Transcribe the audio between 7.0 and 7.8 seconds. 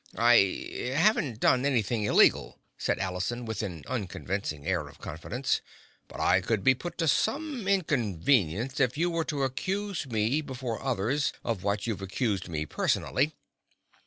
some